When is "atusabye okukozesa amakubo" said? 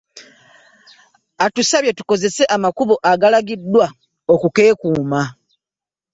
1.45-2.95